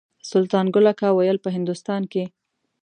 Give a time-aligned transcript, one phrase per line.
[0.31, 2.23] سلطان ګل اکا ویل په هندوستان کې.